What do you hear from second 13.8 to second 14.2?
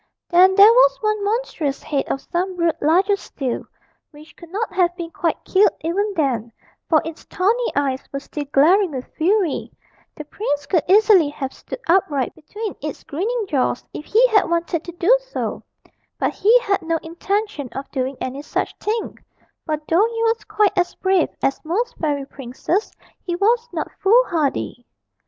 if